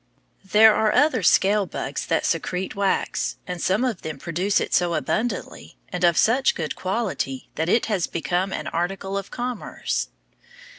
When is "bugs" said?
1.67-2.07